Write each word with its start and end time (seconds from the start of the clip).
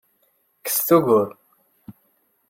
Kkset 0.65 0.89
ugur! 0.97 1.27